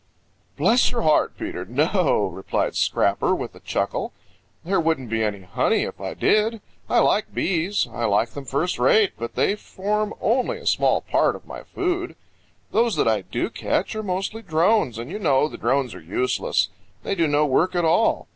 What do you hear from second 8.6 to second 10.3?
rate. But they form